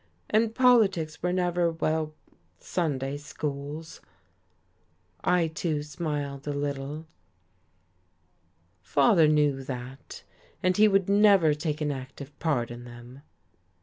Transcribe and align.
And 0.31 0.55
politics 0.55 1.21
were 1.21 1.31
never 1.31 1.69
well 1.71 2.15
Sunday 2.57 3.17
schools." 3.17 4.01
I, 5.23 5.45
too, 5.45 5.83
smiled 5.83 6.47
a 6.47 6.53
little. 6.53 7.05
"Father 8.81 9.27
knew 9.27 9.61
that. 9.61 10.23
And 10.63 10.75
he 10.75 10.87
would 10.87 11.07
never 11.07 11.53
take 11.53 11.81
an 11.81 11.91
active 11.91 12.39
part 12.39 12.71
in 12.71 12.83
them." 12.83 13.21